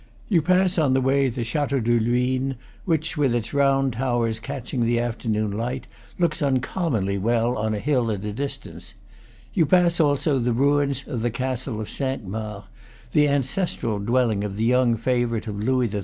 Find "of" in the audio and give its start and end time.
11.05-11.21, 11.79-11.87, 14.43-14.55, 15.45-15.57